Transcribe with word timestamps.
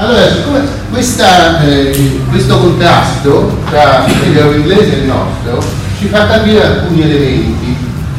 Allora, 0.00 0.30
siccome 0.30 0.62
questa, 0.90 1.60
eh, 1.60 2.20
questo 2.30 2.58
contrasto 2.58 3.58
tra 3.68 4.06
il 4.06 4.32
greco 4.32 4.52
inglese 4.52 4.94
e 4.94 4.98
il 5.00 5.04
nostro 5.04 5.62
ci 5.98 6.06
fa 6.06 6.26
capire 6.26 6.64
alcuni 6.64 7.02
elementi, 7.02 7.76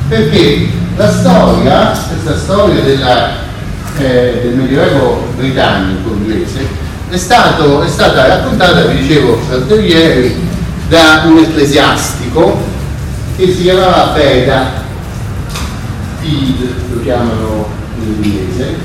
perché 0.07 0.69
la 0.95 1.11
storia, 1.11 1.99
questa 2.07 2.37
storia 2.37 2.83
della, 2.83 3.29
eh, 3.97 4.41
del 4.43 4.57
Medioevo 4.57 5.29
britannico 5.35 6.09
inglese, 6.09 6.67
è, 7.09 7.17
stato, 7.17 7.81
è, 7.81 7.87
stata 7.87 8.27
raccontata, 8.27 8.85
vi 8.85 9.01
dicevo 9.01 9.39
l'altro 9.49 9.79
ieri, 9.79 10.35
da 10.87 11.23
un 11.25 11.39
ecclesiastico 11.39 12.61
che 13.35 13.47
si 13.47 13.63
chiamava 13.63 14.11
Beda, 14.13 14.67
Pid, 16.21 16.73
lo 16.93 17.01
chiamano 17.01 17.69
in 17.99 18.23
inglese, 18.23 18.75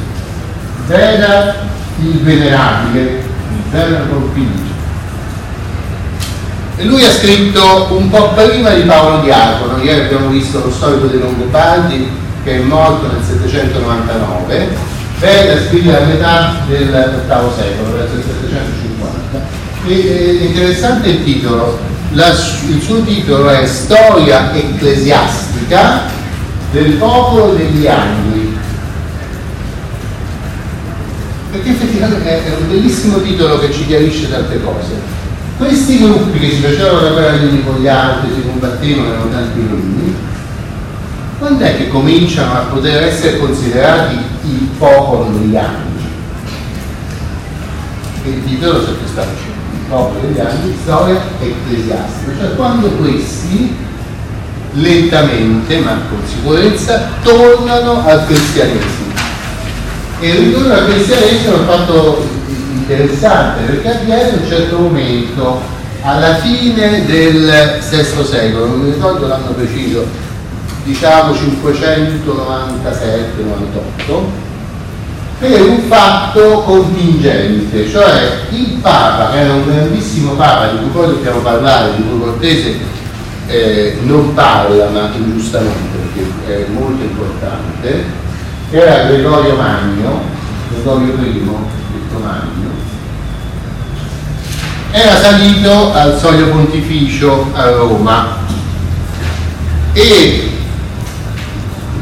Beda 0.87 1.75
il 2.01 2.21
venerabile, 2.23 3.01
il 3.01 3.71
venerable 3.71 4.29
Pid. 4.35 4.65
E 6.79 6.85
lui 6.85 7.05
ha 7.05 7.11
scritto 7.11 7.89
un 7.97 8.11
po' 8.11 8.33
prima 8.35 8.71
di 8.71 8.83
Paolo 8.83 9.23
Diacono, 9.23 9.83
ieri 9.83 10.03
abbiamo 10.03 10.29
visto 10.29 10.63
lo 10.63 10.71
storico 10.71 11.07
dei 11.07 11.21
Longobardi 11.21 12.25
che 12.45 12.57
è 12.57 12.59
morto 12.59 13.11
nel 13.11 13.25
799, 13.25 14.95
Beda 15.19 15.59
scrive 15.67 15.97
a 15.97 16.05
metà 16.05 16.61
dell'ottavo 16.69 17.51
secolo, 17.57 17.97
verso 17.97 18.17
il 18.17 18.23
750. 18.23 19.65
E, 19.87 20.39
è 20.41 20.45
interessante 20.45 21.09
il 21.09 21.25
titolo, 21.25 21.79
La, 22.13 22.29
il 22.29 22.83
suo 22.83 23.03
titolo 23.03 23.49
è 23.49 23.67
Storia 23.67 24.55
ecclesiastica 24.55 26.03
del 26.71 26.93
popolo 26.93 27.55
degli 27.55 27.87
angli 27.87 28.46
perché 31.57 31.71
effettivamente 31.71 32.45
è 32.45 32.55
un 32.59 32.69
bellissimo 32.69 33.21
titolo 33.21 33.59
che 33.59 33.73
ci 33.73 33.87
chiarisce 33.87 34.31
tante 34.31 34.63
cose. 34.63 35.25
Questi 35.57 35.99
gruppi 35.99 36.39
che 36.39 36.51
si 36.51 36.61
facevano 36.61 37.01
la 37.01 37.11
guerra 37.11 37.37
gli 37.37 37.47
uni 37.47 37.65
con 37.65 37.81
gli 37.81 37.89
altri, 37.89 38.35
si 38.35 38.43
combattevano, 38.43 39.09
erano 39.09 39.31
tanti 39.31 39.59
uomini, 39.59 40.15
quando 41.39 41.65
è 41.65 41.77
che 41.77 41.89
cominciano 41.89 42.53
a 42.53 42.65
poter 42.73 43.05
essere 43.05 43.39
considerati 43.39 44.17
il 44.45 44.69
popolo 44.79 45.31
degli 45.39 45.57
anni? 45.57 45.95
Il 48.25 48.45
titolo 48.45 48.81
se 48.81 48.87
che 48.99 49.07
sta 49.07 49.23
dicendo, 49.23 49.61
il 49.73 49.89
popolo 49.89 50.21
degli 50.27 50.41
anni, 50.41 50.77
storia 50.83 51.21
ecclesiastica, 51.41 52.33
cioè 52.39 52.55
quando 52.55 52.89
questi 52.89 53.75
lentamente 54.73 55.79
ma 55.79 55.99
con 56.11 56.19
sicurezza 56.27 57.09
tornano 57.23 58.05
al 58.05 58.27
cristianesimo 58.27 58.96
e 60.21 60.33
ritorno 60.33 60.73
al 60.73 60.87
cristianesimo 60.87 61.55
è 61.55 61.59
un 61.59 61.67
fatto 61.67 62.25
interessante 62.73 63.65
perché 63.65 63.89
avviene 63.89 64.31
a 64.31 64.35
un 64.35 64.47
certo 64.49 64.79
momento 64.79 65.61
alla 66.03 66.37
fine 66.37 67.05
del 67.05 67.81
VI 67.81 68.25
secolo, 68.25 68.67
non 68.67 68.81
mi 68.81 68.93
ricordo 68.93 69.27
l'anno 69.27 69.51
preciso, 69.51 70.07
diciamo 70.85 71.33
597-98, 71.33 74.23
per 75.41 75.63
un 75.63 75.81
fatto 75.89 76.61
contingente, 76.61 77.91
cioè 77.91 78.45
il 78.51 78.79
Papa, 78.81 79.31
che 79.31 79.41
era 79.41 79.55
un 79.55 79.67
grandissimo 79.67 80.35
Papa, 80.35 80.69
di 80.69 80.77
cui 80.79 80.91
poi 80.91 81.09
dobbiamo 81.09 81.41
parlare, 81.41 81.97
di 81.97 82.05
cui 82.09 82.21
Cortese 82.21 82.77
eh, 83.49 83.99
non 84.03 84.33
parla, 84.33 84.91
ma 84.91 85.11
ingiustamente, 85.15 85.99
perché 86.15 86.67
è 86.67 86.69
molto 86.71 87.03
importante, 87.03 88.26
era 88.71 89.05
Gregorio 89.05 89.55
Magno, 89.55 90.23
Gregorio 90.71 91.15
I, 91.15 91.33
detto 91.93 92.19
Magno, 92.21 92.71
era 94.91 95.17
salito 95.21 95.93
al 95.93 96.19
soglio 96.19 96.49
pontificio 96.49 97.51
a 97.53 97.71
Roma 97.71 98.39
e 99.93 100.51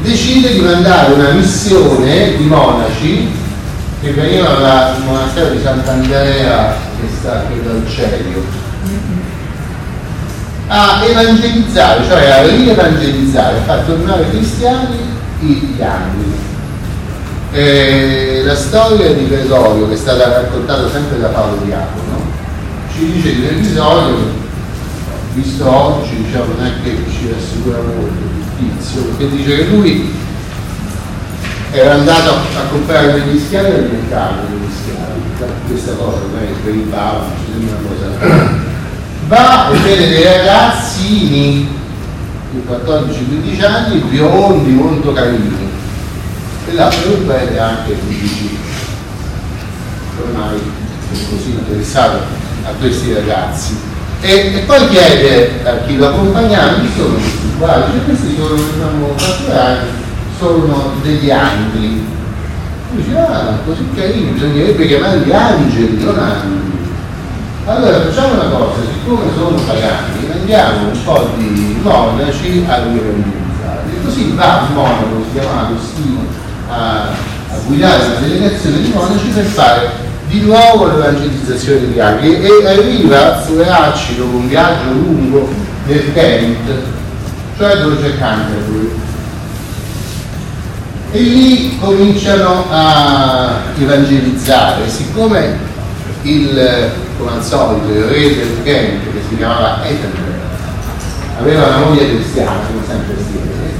decide 0.01 0.53
di 0.53 0.59
mandare 0.59 1.13
una 1.13 1.31
missione 1.31 2.35
di 2.35 2.45
monaci 2.45 3.29
che 4.01 4.11
venivano 4.11 4.59
dal 4.59 5.01
monastero 5.03 5.49
di 5.49 5.61
Sant'Andrea 5.61 6.75
che 6.99 7.07
sta 7.17 7.43
qui 7.47 7.59
al 7.67 7.85
Celio 7.89 8.63
a 10.67 11.03
evangelizzare, 11.05 12.03
cioè 12.07 12.29
a 12.29 12.47
rievangelizzare, 12.47 13.57
a 13.57 13.61
far 13.61 13.79
tornare 13.81 14.29
cristiani 14.29 14.97
gli 15.39 15.81
angeli 15.81 16.53
eh, 17.55 18.41
la 18.43 18.55
storia 18.55 19.13
di 19.13 19.29
Gregorio, 19.29 19.87
che 19.87 19.93
è 19.93 19.97
stata 19.97 20.27
raccontata 20.27 20.89
sempre 20.89 21.19
da 21.19 21.29
Paolo 21.29 21.57
Diacono, 21.63 22.21
ci 22.93 23.13
dice 23.13 23.33
di 23.33 23.47
un 23.77 24.33
visto 25.33 25.69
oggi, 25.69 26.23
diciamo, 26.23 26.53
non 26.57 26.65
è 26.65 26.71
che 26.83 26.97
ci 27.09 27.31
rassicura 27.31 27.77
molto 27.77 28.11
il 28.11 28.45
tizio, 28.57 29.03
perché 29.03 29.29
dice 29.29 29.55
che 29.55 29.65
lui 29.67 30.13
era 31.71 31.93
andato 31.93 32.31
a, 32.31 32.67
comprare 32.69 33.13
degli 33.13 33.39
schiavi 33.39 33.71
al 33.71 33.89
mercato 33.89 34.47
degli 34.49 34.69
schiavi, 34.71 35.53
questa 35.67 35.93
cosa, 35.93 36.19
per 36.63 36.73
il 36.73 36.81
Papa, 36.81 37.25
ci 37.39 37.51
sembra 37.51 37.77
una 37.77 37.89
cosa. 37.89 38.63
Va 39.27 39.71
e 39.71 39.77
vede 39.77 40.09
dei 40.09 40.23
ragazzini 40.23 41.67
di 42.51 42.63
14-15 42.69 43.65
anni, 43.65 44.03
biondi, 44.09 44.71
molto 44.71 45.13
carini 45.13 45.64
e 46.67 46.73
l'altro 46.73 47.15
ripete 47.15 47.59
anche 47.59 47.99
tu 47.99 48.07
dici 48.07 48.57
ormai 50.19 50.59
sono 51.11 51.29
così 51.29 51.49
interessato 51.51 52.17
a 52.63 52.71
questi 52.79 53.13
ragazzi. 53.13 53.77
E, 54.21 54.55
e 54.55 54.59
poi 54.65 54.87
chiede 54.87 55.61
a 55.63 55.77
chi 55.85 55.97
lo 55.97 56.07
accompagnava 56.07 56.79
chi 56.79 56.89
sono 56.95 57.13
questi 57.15 57.51
qua 57.59 57.85
dice 57.85 58.05
questi 58.05 58.35
sono 58.35 58.55
diciamo 58.55 59.13
catturati 59.15 59.87
sono 60.39 60.93
degli 61.03 61.29
angeli. 61.29 62.13
Dice 62.91 63.17
ah 63.17 63.59
così 63.65 63.87
carini 63.93 64.31
bisognerebbe 64.31 64.87
chiamarli 64.87 65.31
angeli 65.31 66.03
non 66.03 66.17
angeli. 66.17 66.73
Allora 67.65 68.01
facciamo 68.01 68.33
una 68.33 68.49
cosa 68.49 68.81
siccome 68.81 69.31
sono 69.35 69.57
pagani 69.65 70.31
andiamo 70.31 70.89
un 70.89 71.03
po' 71.03 71.29
di 71.37 71.77
monaci 71.81 72.65
a 72.67 72.77
riorganizzare. 72.83 73.83
Così 74.03 74.33
va 74.35 74.65
un 74.67 74.75
monaco 74.75 75.23
si 75.23 75.39
chiama 75.39 75.67
Agostino 75.67 76.44
a, 76.75 77.01
a 77.07 77.57
guidare 77.65 78.05
una 78.05 78.19
delegazione 78.19 78.81
di 78.81 78.91
monaci 78.93 79.27
per 79.27 79.45
fare 79.45 80.03
di 80.27 80.41
nuovo 80.41 80.87
l'evangelizzazione 80.87 81.81
degli 81.81 81.99
angeli 81.99 82.43
e 82.43 82.67
arriva 82.67 83.41
su 83.43 83.57
Eracci 83.57 84.17
dopo 84.17 84.37
un 84.37 84.47
viaggio 84.47 84.91
lungo 84.91 85.49
nel 85.85 86.13
Kent, 86.13 86.71
cioè 87.57 87.77
dove 87.77 88.01
c'è 88.01 88.17
Canterbury. 88.17 88.91
E 91.11 91.19
lì 91.19 91.77
cominciano 91.79 92.65
a 92.69 93.59
evangelizzare, 93.79 94.89
siccome 94.89 95.57
il, 96.23 96.91
come 97.17 97.31
al 97.31 97.43
solito, 97.43 97.87
il 97.87 98.03
re 98.03 98.35
del 98.35 98.57
Kent, 98.63 99.03
che 99.13 99.21
si 99.29 99.37
chiamava 99.37 99.85
Ethelred, 99.85 100.33
aveva 101.39 101.67
una 101.67 101.85
moglie 101.85 102.15
cristiana, 102.15 102.59
come 102.67 102.81
sempre 102.85 103.15
si 103.15 103.37
vede, 103.37 103.73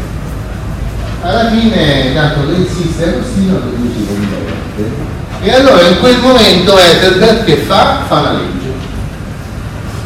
alla 1.21 1.49
fine 1.49 2.13
tanto 2.13 2.43
lo 2.43 2.55
insiste 2.55 3.03
Agostino 3.03 3.59
lui 3.77 3.91
si 3.95 4.05
converte 4.05 5.13
e 5.41 5.53
allora 5.53 5.87
in 5.87 5.99
quel 5.99 6.17
momento 6.19 6.77
Ethelbert 6.77 7.43
che 7.43 7.57
fa? 7.57 8.03
fa 8.07 8.19
una 8.19 8.31
legge 8.31 8.73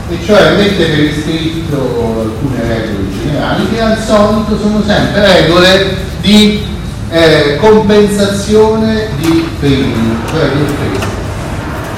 e 0.09 0.25
cioè 0.25 0.55
mette 0.55 0.85
per 0.85 0.99
iscritto 0.99 1.75
alcune 2.21 2.61
regole 2.61 3.09
generali 3.21 3.69
che 3.71 3.81
al 3.81 3.97
solito 3.97 4.57
sono 4.59 4.83
sempre 4.85 5.21
regole 5.21 5.97
di 6.21 6.65
eh, 7.11 7.57
compensazione 7.59 9.09
di 9.17 9.47
crimini, 9.59 10.17
cioè 10.29 10.49
di 10.51 10.61
offese. 10.61 11.17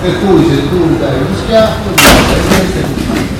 Per 0.01 0.19
cui 0.19 0.49
se 0.49 0.69
tu 0.69 0.97
dai 0.97 1.15
uno 1.15 1.35
schiaffo, 1.43 1.93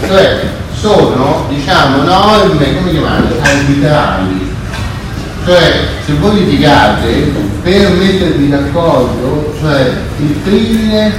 cioè 0.08 0.40
sono 0.74 1.46
diciamo 1.50 2.04
norme, 2.04 2.76
come 2.76 2.92
chiamate, 2.92 3.40
arbitrali 3.42 4.41
cioè, 5.46 5.88
se 6.06 6.14
voi 6.14 6.46
litigate 6.46 7.32
per 7.64 7.90
mettervi 7.92 8.50
d'accordo, 8.50 9.56
cioè 9.60 9.92
il 10.20 10.36
crimine 10.44 11.14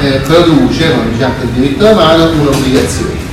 eh, 0.00 0.20
produce, 0.26 0.90
come 0.90 1.10
dice 1.10 1.24
anche 1.24 1.44
il 1.44 1.50
diritto 1.50 1.88
romano, 1.88 2.30
un'obbligazione. 2.30 3.24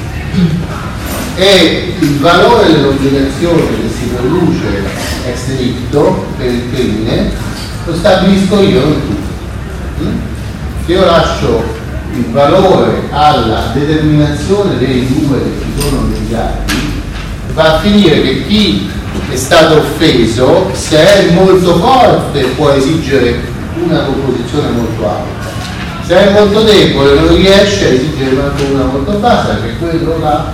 E 1.35 1.95
il 1.99 2.19
valore 2.19 2.71
dell'obbligazione 2.71 3.61
che 3.61 3.89
si 3.97 4.05
produce 4.15 4.83
ex 5.25 5.45
diritto 5.55 6.27
per 6.37 6.47
il 6.47 6.63
crimine 6.71 7.31
lo 7.85 7.95
stabilisco 7.95 8.61
io, 8.61 8.79
non 8.79 9.01
tu. 9.01 10.03
Mm? 10.03 10.17
Se 10.85 10.91
io 10.91 11.05
lascio 11.05 11.63
il 12.13 12.25
valore 12.31 13.09
alla 13.11 13.71
determinazione 13.73 14.77
dei 14.77 15.05
due 15.07 15.39
che 15.41 15.81
sono 15.81 16.01
obbligati, 16.01 16.73
va 17.53 17.75
a 17.75 17.79
finire 17.79 18.21
che 18.21 18.45
chi 18.47 18.89
è 19.29 19.35
stato 19.35 19.77
offeso, 19.77 20.69
se 20.73 20.97
è 20.97 21.31
molto 21.31 21.77
forte 21.77 22.41
può 22.55 22.69
esigere 22.69 23.39
una 23.83 24.03
composizione 24.03 24.69
molto 24.69 25.07
alta. 25.07 25.51
Se 26.05 26.15
è 26.15 26.31
molto 26.31 26.61
debole 26.61 27.19
non 27.19 27.35
riesce 27.35 27.85
a 27.85 27.89
esigere 27.89 28.31
manco 28.31 28.63
una 28.73 28.83
molto 28.83 29.13
bassa, 29.13 29.55
perché 29.55 29.77
quello 29.77 30.19
là 30.19 30.53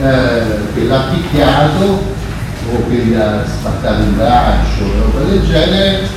eh, 0.00 0.42
che 0.74 0.84
l'ha 0.84 1.04
picchiato 1.10 2.10
o 2.70 2.88
che 2.88 2.94
gli 2.94 3.14
ha 3.14 3.44
spaccato 3.46 4.02
il 4.02 4.10
braccio 4.10 4.84
o 4.84 5.12
roba 5.12 5.30
del 5.30 5.46
genere, 5.46 6.08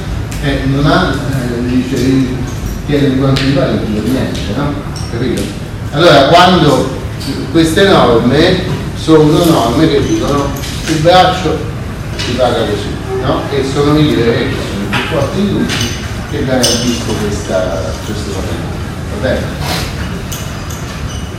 eh, 0.44 0.62
non 0.66 0.86
ha, 0.86 1.14
eh, 1.14 1.68
dice, 1.68 1.96
chiede 2.86 3.12
di 3.12 3.18
quanto 3.18 3.42
gli 3.42 3.54
vale, 3.54 3.80
non 3.88 4.04
niente, 4.04 4.40
no? 4.56 4.74
Capito? 5.12 5.42
Allora 5.92 6.26
quando 6.26 6.90
queste 7.52 7.88
norme 7.88 8.64
sono 8.96 9.44
norme 9.46 9.90
che 9.90 10.06
dicono 10.06 10.50
il 10.88 10.98
braccio 10.98 11.74
si 12.26 12.32
paga 12.32 12.66
così, 12.66 12.90
no? 13.22 13.42
E 13.52 13.64
sono 13.72 14.00
io 14.00 14.16
che 14.16 14.48
sono 14.50 14.82
il 14.82 14.88
più 14.90 15.00
forte 15.10 15.42
di 15.42 15.50
tutti 15.50 16.04
che 16.32 16.46
garantisco 16.46 17.14
questa, 17.22 17.94
questo 18.04 18.32
momento. 18.32 18.74
Va 19.12 19.28
bene? 19.28 19.42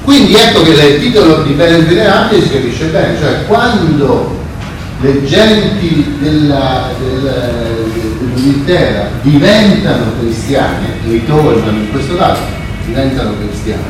Quindi 0.04 0.34
ecco 0.34 0.62
che 0.62 0.70
il 0.70 1.00
titolo 1.00 1.42
di 1.42 1.52
bene 1.54 1.78
venerabile 1.78 2.40
si 2.40 2.50
capisce 2.50 2.84
bene, 2.86 3.18
cioè 3.18 3.44
quando 3.46 4.44
le 5.00 5.24
genti 5.24 6.16
della, 6.20 6.90
della, 6.98 7.34
dell'Inghilterra 8.20 9.08
diventano 9.22 10.12
cristiane, 10.20 10.98
ritornano 11.08 11.78
in 11.78 11.90
questo 11.90 12.16
caso, 12.16 12.42
diventano 12.84 13.34
cristiane, 13.38 13.82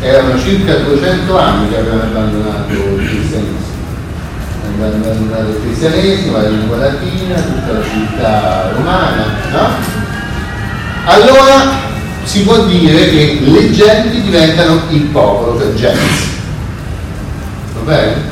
erano 0.00 0.38
circa 0.38 0.74
200 0.74 1.38
anni 1.38 1.70
che 1.70 1.78
avevano 1.78 2.02
abbandonato 2.02 2.72
il 2.72 3.08
cristianesimo. 3.08 3.81
Abbandonato 4.74 5.50
il 5.50 5.60
cristianesimo, 5.62 6.36
la 6.36 6.48
lingua 6.48 6.76
latina, 6.76 7.34
tutta 7.34 7.72
la 7.72 7.82
civiltà 7.82 8.72
romana, 8.74 9.24
no? 9.50 9.68
Allora 11.04 11.90
si 12.24 12.42
può 12.42 12.64
dire 12.64 13.10
che 13.10 13.40
le 13.44 13.70
genti 13.72 14.22
diventano 14.22 14.82
il 14.90 15.02
popolo 15.02 15.52
per 15.54 15.74
gens. 15.74 16.30
Va 17.74 17.92
bene? 17.92 18.30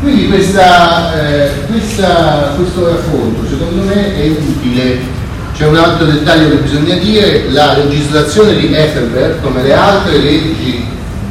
Quindi 0.00 0.28
questa, 0.28 1.18
eh, 1.18 1.50
questa, 1.66 2.52
questo 2.56 2.88
racconto 2.88 3.48
secondo 3.48 3.82
me 3.84 4.14
è 4.14 4.28
utile. 4.28 5.12
C'è 5.56 5.66
un 5.66 5.76
altro 5.76 6.06
dettaglio 6.06 6.50
che 6.50 6.56
bisogna 6.56 6.96
dire, 6.96 7.48
la 7.50 7.76
legislazione 7.78 8.56
di 8.56 8.74
Ethelbert, 8.74 9.40
come 9.40 9.62
le 9.62 9.72
altre 9.72 10.18
leggi 10.18 10.84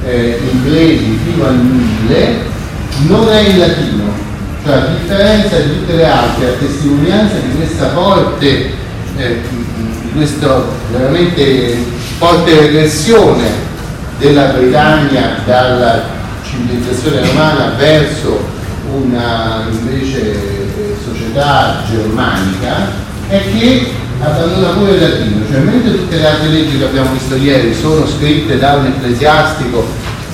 eh, 0.05 0.39
inglesi 0.51 1.19
fino 1.23 1.45
al 1.45 1.55
1000, 1.55 2.51
non 3.07 3.29
è 3.29 3.39
in 3.39 3.59
latino, 3.59 4.03
cioè 4.63 4.73
a 4.75 4.85
differenza 4.97 5.57
di 5.57 5.79
tutte 5.79 5.95
le 5.95 6.05
altre, 6.05 6.47
a 6.47 6.51
testimonianza 6.59 7.35
di 7.35 7.55
questa 7.55 7.89
forte, 7.89 8.71
eh, 9.17 9.41
di 10.01 10.11
questa 10.15 10.63
veramente 10.91 11.77
forte 12.17 12.59
regressione 12.59 13.71
della 14.17 14.45
Britannia 14.47 15.37
dalla 15.45 16.01
civilizzazione 16.43 17.25
romana 17.27 17.73
verso 17.77 18.39
una 18.93 19.65
invece 19.69 20.39
società 21.03 21.81
germanica 21.89 22.91
è 23.27 23.41
che 23.51 23.87
abbandona 24.19 24.69
pure 24.73 24.91
il 24.91 25.01
latino, 25.01 25.45
cioè 25.49 25.59
mentre 25.59 25.91
tutte 25.91 26.15
le 26.17 26.25
altre 26.27 26.47
leggi 26.49 26.77
che 26.77 26.85
abbiamo 26.85 27.11
visto 27.11 27.35
ieri 27.35 27.73
sono 27.73 28.07
scritte 28.07 28.57
da 28.57 28.73
un 28.75 28.85
ecclesiastico 28.85 29.85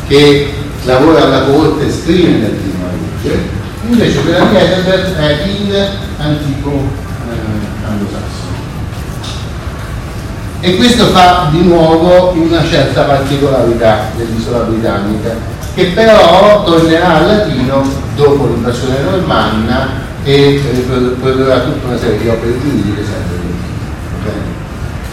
che 0.07 0.53
lavora 0.83 1.23
alla 1.23 1.43
corte 1.43 1.87
e 1.87 1.91
scrive 1.91 2.41
latino 2.41 2.77
la 2.81 2.91
legge, 2.91 3.39
invece 3.87 4.21
quella 4.21 4.45
di 4.45 4.55
Heidelberg 4.55 5.15
è 5.15 5.45
in 5.47 5.87
antico 6.17 6.71
eh, 6.71 7.85
anglosassone. 7.85 8.57
E 10.61 10.75
questo 10.75 11.05
fa 11.07 11.47
di 11.51 11.63
nuovo 11.63 12.31
una 12.31 12.63
certa 12.65 13.03
particolarità 13.03 14.09
dell'isola 14.15 14.59
britannica 14.59 15.57
che 15.73 15.85
però 15.93 16.63
tornerà 16.65 17.15
al 17.15 17.27
latino 17.27 17.81
dopo 18.15 18.47
l'invasione 18.47 18.99
normanna 19.01 20.07
e 20.23 20.61
produrrà 21.19 21.61
tutta 21.61 21.87
una 21.87 21.97
serie 21.97 22.19
di 22.19 22.27
opere 22.27 22.59
giuridiche 22.59 23.03
sempre. 23.03 23.37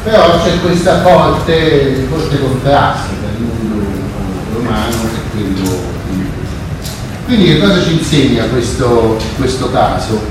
Però 0.03 0.43
c'è 0.43 0.61
questa 0.61 1.01
forte, 1.03 2.07
forte 2.09 2.41
contrasto 2.41 3.16
romano 4.91 5.11
e 5.15 5.31
quello 5.31 5.95
quindi 7.27 7.47
che 7.47 7.59
cosa 7.59 7.83
ci 7.83 7.95
insegna 7.95 8.45
questo, 8.45 9.19
questo 9.37 9.69
caso? 9.73 10.23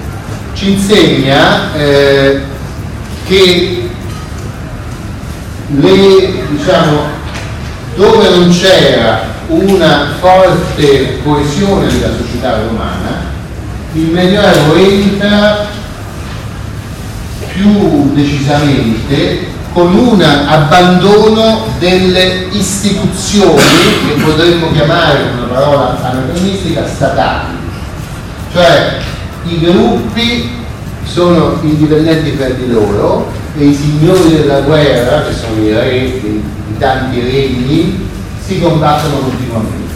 Ci 0.54 0.72
insegna 0.72 1.74
eh, 1.76 2.42
che 3.28 3.90
le, 5.68 6.34
diciamo, 6.52 7.02
dove 7.96 8.30
non 8.30 8.50
c'era 8.50 9.24
una 9.48 10.14
forte 10.22 11.20
coesione 11.22 11.88
della 11.88 12.16
società 12.16 12.62
romana, 12.62 13.24
il 13.92 14.12
Medioevo 14.12 14.76
entra 14.76 15.68
più 17.52 18.14
decisamente 18.14 19.48
con 19.76 19.94
un 19.94 20.22
abbandono 20.22 21.66
delle 21.80 22.48
istituzioni 22.52 23.60
che 24.08 24.24
potremmo 24.24 24.72
chiamare 24.72 25.32
con 25.32 25.50
una 25.50 25.54
parola 25.54 26.02
anacronistica 26.02 26.88
statali, 26.88 27.58
cioè 28.54 29.00
i 29.44 29.60
gruppi 29.60 30.50
sono 31.04 31.60
indipendenti 31.62 32.30
per 32.30 32.54
di 32.56 32.72
loro 32.72 33.30
e 33.58 33.66
i 33.66 33.74
signori 33.74 34.38
della 34.38 34.62
guerra, 34.62 35.24
che 35.24 35.34
sono 35.34 35.62
i 35.62 35.74
re, 35.74 35.94
i 35.94 36.44
tanti 36.80 37.20
regni, 37.20 38.08
si 38.46 38.62
combattono 38.62 39.18
continuamente. 39.18 39.94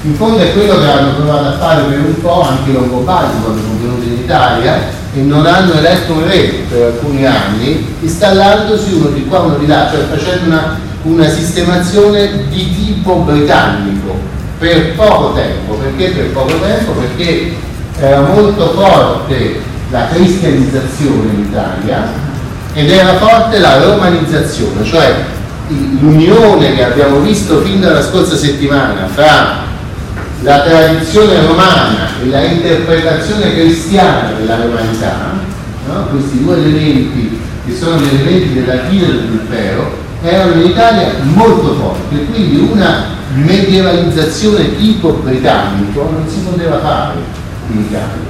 In 0.00 0.14
fondo 0.14 0.38
è 0.38 0.50
quello 0.54 0.78
che 0.78 0.86
hanno 0.86 1.12
provato 1.16 1.46
a 1.46 1.58
fare 1.58 1.82
per 1.82 1.98
un 1.98 2.20
po' 2.22 2.40
anche 2.40 2.70
i 2.70 2.72
longobardi 2.72 3.42
quando 3.42 3.60
sono 3.60 3.78
venuti 3.82 4.06
in 4.06 4.22
Italia 4.24 4.99
e 5.12 5.20
non 5.22 5.44
hanno 5.46 5.72
eletto 5.74 6.12
un 6.12 6.28
re 6.28 6.64
per 6.68 6.82
alcuni 6.82 7.26
anni, 7.26 7.84
installandosi 8.00 8.92
uno 8.94 9.08
di 9.08 9.26
qua, 9.26 9.40
uno 9.40 9.56
di 9.56 9.66
là, 9.66 9.88
cioè 9.90 10.04
facendo 10.08 10.46
una, 10.46 10.78
una 11.02 11.28
sistemazione 11.28 12.46
di 12.48 12.74
tipo 12.74 13.16
britannico 13.16 14.18
per 14.58 14.94
poco 14.94 15.32
tempo. 15.32 15.74
Perché 15.74 16.10
per 16.10 16.30
poco 16.30 16.60
tempo? 16.60 16.92
Perché 16.92 17.54
era 17.98 18.20
molto 18.20 18.70
forte 18.70 19.60
la 19.90 20.06
cristianizzazione 20.12 21.32
in 21.32 21.40
Italia 21.48 22.28
ed 22.72 22.88
era 22.88 23.14
forte 23.14 23.58
la 23.58 23.82
romanizzazione, 23.82 24.84
cioè 24.84 25.12
l'unione 26.00 26.74
che 26.74 26.84
abbiamo 26.84 27.18
visto 27.18 27.60
fin 27.62 27.80
dalla 27.80 28.02
scorsa 28.02 28.36
settimana 28.36 29.08
fra 29.12 29.68
la 30.42 30.60
tradizione 30.62 31.46
romana 31.46 32.08
e 32.22 32.28
la 32.28 32.42
interpretazione 32.42 33.52
cristiana 33.52 34.32
della 34.32 34.56
romanità, 34.56 35.32
no? 35.86 36.06
questi 36.06 36.42
due 36.42 36.54
elementi 36.54 37.38
che 37.66 37.74
sono 37.74 38.00
gli 38.00 38.08
elementi 38.08 38.54
della 38.54 38.84
fine 38.88 39.06
dell'impero, 39.06 39.98
erano 40.22 40.60
in 40.60 40.66
Italia 40.70 41.12
molto 41.22 41.74
forti 41.74 42.20
e 42.20 42.24
quindi 42.26 42.68
una 42.70 43.18
medievalizzazione 43.34 44.76
tipo 44.76 45.12
britannico 45.12 46.08
non 46.10 46.28
si 46.28 46.40
poteva 46.40 46.78
fare 46.80 47.14
in 47.70 47.80
Italia. 47.80 48.28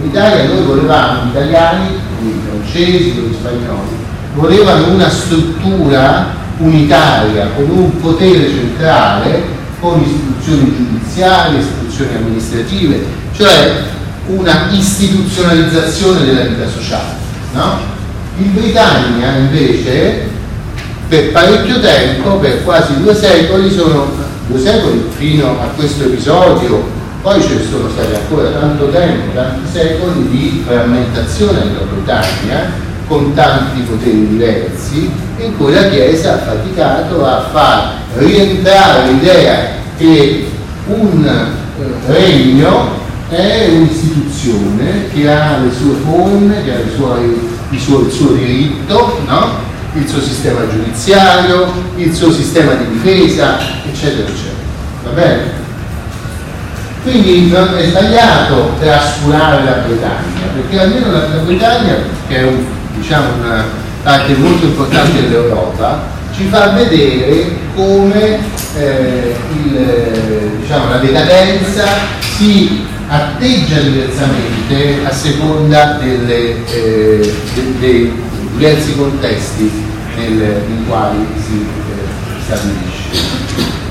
In 0.00 0.08
Italia 0.08 0.44
noi 0.44 0.62
volevamo, 0.62 1.24
gli 1.24 1.28
italiani, 1.30 1.86
i 2.22 2.40
francesi, 2.48 3.10
gli 3.10 3.34
spagnoli, 3.34 3.96
volevano 4.34 4.92
una 4.92 5.08
struttura 5.08 6.36
unitaria, 6.58 7.50
con 7.56 7.68
un 7.68 8.00
potere 8.00 8.48
centrale, 8.48 9.42
con 9.80 10.02
istituzioni 10.02 10.74
giudiziarie, 10.76 11.60
istituzioni 11.60 12.14
amministrative, 12.14 13.04
cioè 13.34 13.82
una 14.26 14.68
istituzionalizzazione 14.70 16.24
della 16.24 16.42
vita 16.42 16.68
sociale. 16.68 17.16
No? 17.52 17.78
In 18.38 18.54
Britannia 18.54 19.36
invece 19.36 20.28
per 21.08 21.32
parecchio 21.32 21.80
tempo, 21.80 22.36
per 22.36 22.62
quasi 22.64 23.00
due 23.00 23.14
secoli, 23.14 23.70
sono 23.70 24.12
due 24.46 24.60
secoli 24.60 25.04
fino 25.16 25.58
a 25.60 25.66
questo 25.74 26.04
episodio, 26.04 26.96
poi 27.22 27.40
ci 27.42 27.58
sono 27.68 27.88
stati 27.88 28.14
ancora 28.14 28.50
tanto 28.50 28.90
tempo, 28.90 29.32
tanti 29.34 29.70
secoli 29.72 30.28
di 30.28 30.62
frammentazione 30.66 31.60
della 31.60 31.86
Britannia 31.92 32.86
con 33.08 33.34
tanti 33.34 33.80
poteri 33.80 34.28
diversi, 34.28 35.10
in 35.38 35.56
cui 35.56 35.72
la 35.72 35.88
Chiesa 35.88 36.34
ha 36.34 36.38
faticato 36.38 37.24
a 37.24 37.48
far 37.50 37.92
rientrare 38.16 39.10
l'idea 39.10 39.70
che 39.96 40.46
un 40.86 41.24
eh, 41.24 42.12
regno 42.12 42.96
è 43.28 43.68
un'istituzione 43.70 45.08
che 45.12 45.30
ha 45.30 45.58
le 45.58 45.70
sue 45.72 45.94
forme, 46.04 46.64
che 46.64 46.74
ha 46.74 46.78
il 46.78 46.92
suo, 46.94 47.16
il 47.70 47.78
suo, 47.78 48.00
il 48.00 48.10
suo 48.10 48.32
diritto, 48.32 49.20
no? 49.26 49.66
il 49.94 50.06
suo 50.06 50.20
sistema 50.20 50.60
giudiziario, 50.68 51.66
il 51.96 52.14
suo 52.14 52.30
sistema 52.30 52.74
di 52.74 52.88
difesa, 52.92 53.58
eccetera, 53.86 54.28
eccetera. 54.28 54.56
Va 55.04 55.10
bene? 55.10 55.66
Quindi 57.02 57.50
è 57.52 57.84
sbagliato 57.88 58.72
trascurare 58.80 59.64
la 59.64 59.82
Britannia, 59.86 60.46
perché 60.54 60.78
almeno 60.78 61.10
la, 61.10 61.20
Britannia, 61.44 61.96
che 62.26 62.36
è 62.36 62.42
un 62.42 62.64
diciamo, 62.96 63.42
una 63.42 63.64
parte 64.02 64.34
molto 64.34 64.66
importante 64.66 65.20
dell'Europa, 65.22 66.16
ci 66.34 66.46
fa 66.48 66.68
vedere 66.68 67.56
come 67.74 68.38
eh, 68.76 69.34
il, 69.64 70.58
diciamo, 70.60 70.90
la 70.90 70.98
decadenza 70.98 71.84
si 72.36 72.86
atteggia 73.08 73.80
diversamente 73.80 75.04
a 75.04 75.12
seconda 75.12 75.98
delle, 76.00 76.64
eh, 76.66 77.34
de, 77.54 77.78
dei 77.80 78.12
diversi 78.56 78.96
contesti 78.96 79.70
nel, 80.16 80.62
in 80.68 80.86
quali 80.86 81.26
si 81.44 81.64
eh, 81.64 82.42
stabilisce. 82.44 83.86